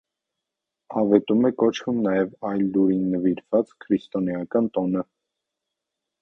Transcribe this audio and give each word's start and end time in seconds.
Ավետում 1.01 1.43
է 1.49 1.51
կոչվում 1.63 1.99
նաև 2.05 2.31
այս 2.53 2.63
լուրին 2.77 3.05
նվիրված 3.17 3.75
քրիստոնեական 3.87 4.71
տոնը։ 4.79 5.05